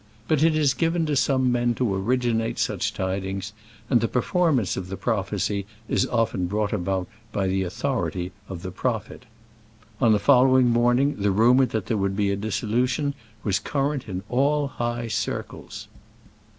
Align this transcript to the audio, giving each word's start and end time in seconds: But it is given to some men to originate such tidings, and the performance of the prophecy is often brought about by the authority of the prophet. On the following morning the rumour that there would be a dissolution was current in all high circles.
But 0.27 0.41
it 0.41 0.55
is 0.57 0.73
given 0.73 1.05
to 1.05 1.15
some 1.15 1.51
men 1.51 1.75
to 1.75 1.93
originate 1.93 2.57
such 2.57 2.91
tidings, 2.91 3.53
and 3.87 4.01
the 4.01 4.07
performance 4.07 4.75
of 4.75 4.87
the 4.87 4.97
prophecy 4.97 5.67
is 5.87 6.07
often 6.07 6.47
brought 6.47 6.73
about 6.73 7.07
by 7.31 7.45
the 7.45 7.61
authority 7.61 8.31
of 8.49 8.63
the 8.63 8.71
prophet. 8.71 9.27
On 10.01 10.11
the 10.11 10.17
following 10.17 10.65
morning 10.69 11.17
the 11.17 11.29
rumour 11.29 11.67
that 11.67 11.85
there 11.85 11.97
would 11.97 12.15
be 12.15 12.31
a 12.31 12.35
dissolution 12.35 13.13
was 13.43 13.59
current 13.59 14.05
in 14.09 14.23
all 14.27 14.65
high 14.69 15.07
circles. 15.07 15.87